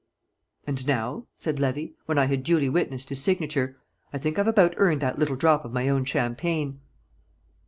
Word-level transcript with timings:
"And 0.65 0.87
now," 0.87 1.27
said 1.35 1.59
Levy, 1.59 1.93
when 2.07 2.17
I 2.17 2.25
had 2.25 2.41
duly 2.41 2.67
witnessed 2.69 3.09
his 3.09 3.21
signature, 3.21 3.77
"I 4.11 4.17
think 4.17 4.39
I've 4.39 4.47
about 4.47 4.73
earned 4.77 5.01
that 5.03 5.19
little 5.19 5.35
drop 5.35 5.63
of 5.63 5.73
my 5.73 5.89
own 5.89 6.05
champagne." 6.05 6.79